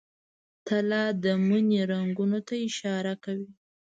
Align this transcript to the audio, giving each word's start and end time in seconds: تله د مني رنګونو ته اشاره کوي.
تله 0.67 1.01
د 1.23 1.25
مني 1.47 1.81
رنګونو 1.91 2.39
ته 2.47 2.53
اشاره 2.67 3.13
کوي. 3.23 3.49